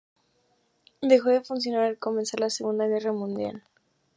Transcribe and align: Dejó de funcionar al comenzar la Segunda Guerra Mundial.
Dejó 1.03 1.29
de 1.29 1.43
funcionar 1.43 1.83
al 1.83 1.99
comenzar 1.99 2.39
la 2.39 2.49
Segunda 2.49 2.87
Guerra 2.87 3.11
Mundial. 3.13 3.61